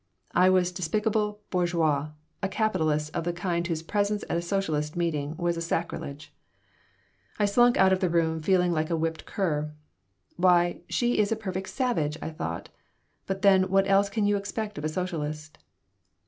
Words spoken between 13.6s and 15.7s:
what else can you expect of a socialist?"